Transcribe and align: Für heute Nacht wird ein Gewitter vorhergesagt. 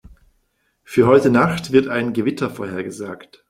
Für 0.83 1.05
heute 1.05 1.29
Nacht 1.29 1.73
wird 1.73 1.87
ein 1.87 2.11
Gewitter 2.13 2.49
vorhergesagt. 2.49 3.39